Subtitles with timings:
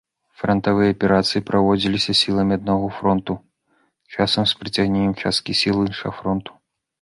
[0.41, 3.33] Франтавыя аперацыі праводзіліся сіламі аднаго фронту,
[4.17, 6.51] часам з прыцягненнем часткі сіл іншага фронту.